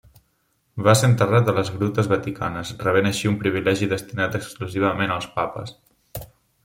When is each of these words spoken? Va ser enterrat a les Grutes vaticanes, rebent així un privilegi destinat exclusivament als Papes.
Va 0.85 0.95
ser 1.01 1.09
enterrat 1.09 1.51
a 1.51 1.53
les 1.57 1.69
Grutes 1.75 2.09
vaticanes, 2.13 2.71
rebent 2.85 3.11
així 3.11 3.31
un 3.33 3.37
privilegi 3.45 3.91
destinat 3.93 4.39
exclusivament 4.41 5.15
als 5.19 5.29
Papes. 5.37 5.77